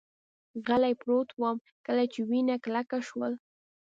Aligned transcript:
غلی 0.65 0.93
پروت 1.01 1.29
ووم، 1.33 1.57
کله 1.85 2.03
چې 2.13 2.19
وینه 2.29 2.55
کلکه 2.65 2.97
شول. 3.07 3.33